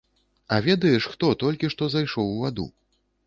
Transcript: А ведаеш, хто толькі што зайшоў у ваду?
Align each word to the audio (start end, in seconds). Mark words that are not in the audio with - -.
А 0.55 0.57
ведаеш, 0.67 1.03
хто 1.11 1.29
толькі 1.45 1.71
што 1.73 1.91
зайшоў 1.97 2.25
у 2.33 2.41
ваду? 2.47 2.69